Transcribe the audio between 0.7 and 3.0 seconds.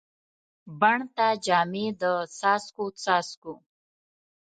بڼ ته جامې د څاڅکو،